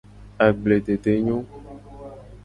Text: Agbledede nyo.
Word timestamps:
Agbledede 0.45 1.13
nyo. 1.25 1.37